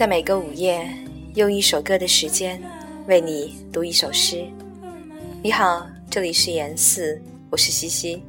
[0.00, 0.88] 在每个午夜，
[1.34, 2.58] 用一首歌的时间
[3.06, 4.46] 为你读一首诗。
[5.42, 8.22] 你好，这里是言四，我是西西。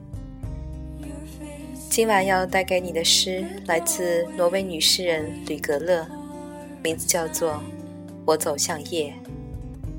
[1.89, 6.05] 今晚要带给你的诗来自挪威女诗人吕格勒，
[6.83, 7.53] 名字叫做
[8.25, 9.13] 《我走向夜》，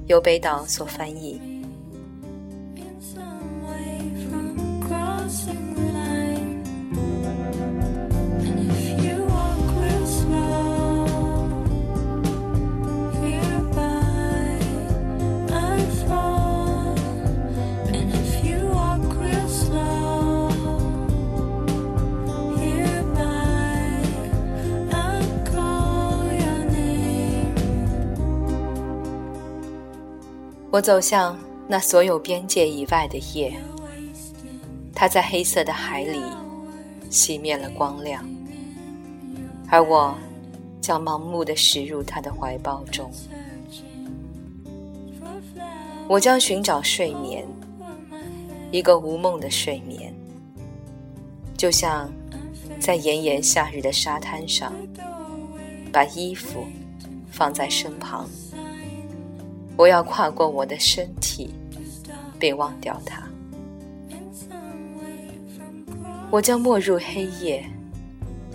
[0.09, 1.41] 由北岛所翻译。
[30.73, 33.55] 我走向那所有边界以外的夜，
[34.95, 36.19] 它在黑色的海里
[37.11, 38.27] 熄灭了光亮，
[39.69, 40.17] 而我
[40.81, 43.13] 将盲目的驶入他的怀抱中。
[46.09, 47.47] 我将寻找睡眠，
[48.71, 50.11] 一个无梦的睡眠，
[51.55, 52.11] 就像
[52.81, 54.73] 在炎炎夏日的沙滩上，
[55.93, 56.65] 把衣服
[57.31, 58.27] 放在身旁。
[59.77, 61.51] 我要跨过我的身体，
[62.39, 63.23] 并忘掉它。
[66.31, 67.65] 我将没入黑夜，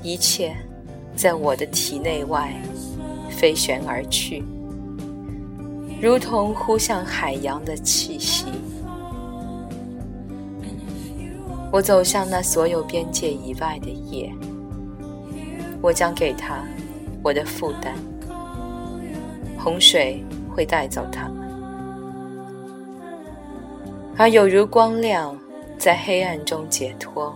[0.02, 0.56] 一切
[1.16, 2.54] 在我的体内外
[3.30, 4.44] 飞旋而去，
[6.02, 8.46] 如同呼向海洋的气息。
[11.72, 14.32] 我走向那所有边界以外的夜，
[15.82, 16.64] 我将给他
[17.22, 17.96] 我的负担。
[19.58, 20.24] 洪水。
[20.58, 21.48] 会带走他们，
[24.18, 25.38] 而有如光亮
[25.78, 27.32] 在黑暗中解脱，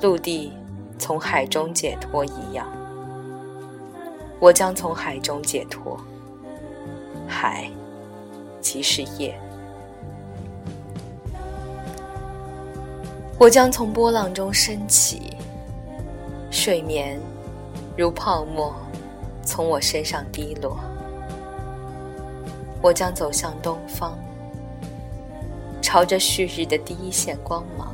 [0.00, 0.50] 陆地
[0.98, 2.66] 从海中解脱一样，
[4.40, 6.00] 我将从海中解脱。
[7.26, 7.70] 海
[8.62, 9.38] 即是夜，
[13.38, 15.34] 我将从波浪中升起，
[16.50, 17.20] 睡眠
[17.98, 18.74] 如泡沫
[19.42, 20.80] 从我身上滴落。
[22.80, 24.16] 我将走向东方，
[25.82, 27.92] 朝着旭日的第一线光芒。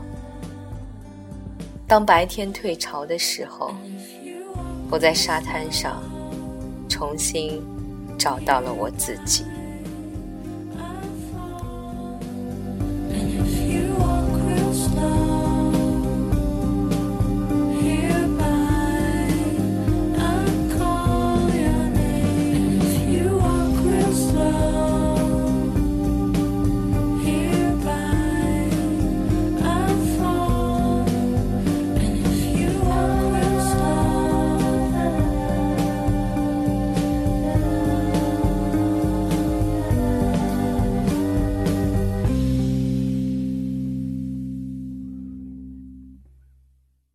[1.86, 3.74] 当白天退潮的时候，
[4.90, 6.02] 我在沙滩上
[6.88, 7.62] 重新
[8.18, 9.44] 找到了我自己。